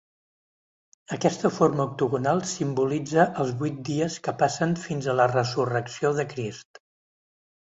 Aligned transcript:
Aquesta 1.17 1.51
forma 1.57 1.85
octagonal 1.89 2.41
simbolitza 2.53 3.27
els 3.43 3.53
vuit 3.61 3.77
dies 3.91 4.17
que 4.29 4.33
passen 4.41 4.75
fins 4.87 5.11
a 5.11 5.17
la 5.21 5.29
Resurrecció 5.37 6.13
de 6.23 6.27
Crist. 6.33 6.83